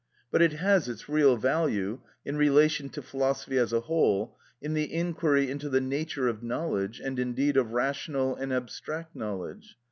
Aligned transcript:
But 0.31 0.41
it 0.41 0.53
has 0.53 0.89
its 0.89 1.07
real 1.07 1.37
value, 1.37 1.99
in 2.25 2.35
relation 2.35 2.89
to 2.89 3.03
philosophy 3.03 3.59
as 3.59 3.71
a 3.71 3.81
whole, 3.81 4.35
in 4.59 4.73
the 4.73 4.91
inquiry 4.91 5.47
into 5.47 5.69
the 5.69 5.79
nature 5.79 6.27
of 6.27 6.41
knowledge, 6.41 6.99
and 6.99 7.19
indeed 7.19 7.55
of 7.55 7.73
rational 7.73 8.35
and 8.35 8.51
abstract 8.51 9.15
knowledge. 9.15 9.77